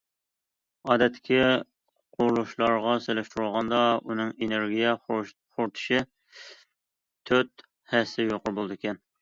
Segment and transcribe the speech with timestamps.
[0.93, 1.41] ئادەتتىكى
[2.15, 4.95] قۇرۇلۇشلارغا سېلىشتۇرغاندا ئۇنىڭ ئېنېرگىيە
[5.59, 6.03] خورىتىشى
[7.33, 9.05] تۆت ھەسسە يۇقىرى بولىدىكەن.